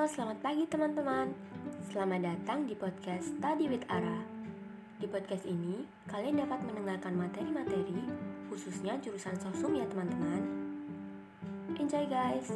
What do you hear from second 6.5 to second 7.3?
mendengarkan